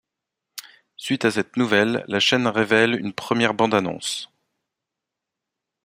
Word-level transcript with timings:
Suite 0.97 1.25
à 1.25 1.29
cette 1.31 1.57
nouvelle, 1.57 2.03
la 2.07 2.19
chaine 2.19 2.47
révèle 2.47 2.99
une 2.99 3.13
première 3.13 3.53
bande-annonce. 3.53 4.31